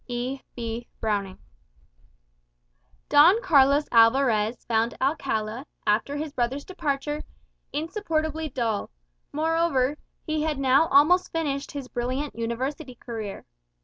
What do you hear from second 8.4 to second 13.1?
dull; moreover, he had now almost finished his brilliant university